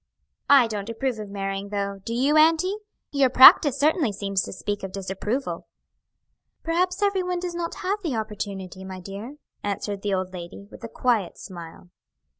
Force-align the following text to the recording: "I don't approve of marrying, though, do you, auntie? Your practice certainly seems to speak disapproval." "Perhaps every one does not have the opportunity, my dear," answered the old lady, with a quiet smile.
"I 0.49 0.65
don't 0.65 0.89
approve 0.89 1.19
of 1.19 1.29
marrying, 1.29 1.69
though, 1.69 1.99
do 2.03 2.13
you, 2.15 2.35
auntie? 2.35 2.75
Your 3.11 3.29
practice 3.29 3.79
certainly 3.79 4.11
seems 4.11 4.41
to 4.41 4.51
speak 4.51 4.79
disapproval." 4.79 5.67
"Perhaps 6.63 7.03
every 7.03 7.21
one 7.21 7.39
does 7.39 7.53
not 7.53 7.75
have 7.75 8.01
the 8.01 8.15
opportunity, 8.15 8.83
my 8.83 8.99
dear," 8.99 9.35
answered 9.63 10.01
the 10.01 10.15
old 10.15 10.33
lady, 10.33 10.67
with 10.71 10.83
a 10.83 10.89
quiet 10.89 11.37
smile. 11.37 11.91